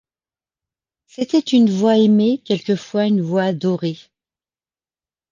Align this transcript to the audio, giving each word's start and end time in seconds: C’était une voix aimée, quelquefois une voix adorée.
C’était 1.05 1.37
une 1.37 1.69
voix 1.69 1.95
aimée, 1.95 2.41
quelquefois 2.43 3.05
une 3.05 3.21
voix 3.21 3.43
adorée. 3.43 3.99